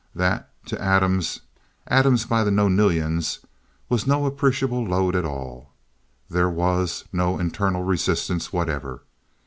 That, 0.15 0.49
to 0.65 0.81
atoms, 0.81 1.41
atoms 1.85 2.25
by 2.25 2.43
the 2.43 2.49
nonillions, 2.49 3.37
was 3.87 4.07
no 4.07 4.25
appreciable 4.25 4.83
load 4.83 5.15
at 5.15 5.25
all. 5.25 5.73
There 6.27 6.49
was 6.49 7.05
no 7.13 7.37
internal 7.37 7.83
resistance 7.83 8.51
whatever. 8.51 9.03